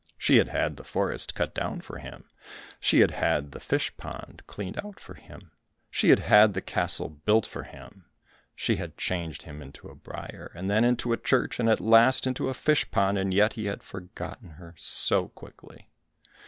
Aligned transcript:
She 0.17 0.37
had 0.37 0.47
had 0.47 0.77
the 0.77 0.83
forest 0.83 1.35
cut 1.35 1.53
down 1.53 1.79
for 1.81 1.99
him, 1.99 2.27
she 2.79 3.01
had 3.01 3.11
had 3.11 3.51
the 3.51 3.59
fish 3.59 3.95
pond 3.97 4.41
cleaned 4.47 4.79
out 4.83 4.99
for 4.99 5.13
him, 5.13 5.51
she 5.91 6.09
had 6.09 6.17
had 6.21 6.55
the 6.55 6.59
castle 6.61 7.07
built 7.07 7.45
for 7.45 7.61
him, 7.65 8.05
she 8.55 8.77
had 8.77 8.97
changed 8.97 9.43
him 9.43 9.61
into 9.61 9.89
a 9.89 9.93
briar, 9.95 10.51
and 10.55 10.71
then 10.71 10.83
into 10.83 11.13
a 11.13 11.17
church, 11.17 11.59
and 11.59 11.69
at 11.69 11.79
last 11.79 12.25
into 12.25 12.49
a 12.49 12.55
fish 12.55 12.89
pond, 12.89 13.19
and 13.19 13.31
yet 13.31 13.53
he 13.53 13.65
had 13.65 13.83
forgotten 13.83 14.49
her 14.53 14.73
so 14.75 15.27
quickly. 15.27 15.87